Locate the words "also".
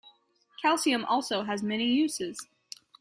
1.05-1.43